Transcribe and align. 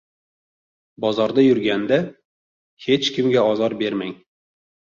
Bozorda 1.05 1.43
yurganda, 1.43 2.01
hech 2.89 3.13
kimga 3.19 3.47
ozor 3.53 3.79
bermang; 3.85 4.21